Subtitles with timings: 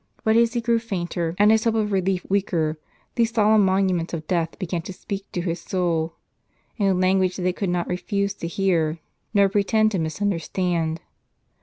[0.23, 2.79] But as he grew fainter, and his hope of relief weaker,
[3.13, 6.15] these solemn monu ments of death began to speak to his soul,
[6.77, 8.97] in a language that it could not refuse to hear,
[9.35, 11.01] nor pretend to misunderstand.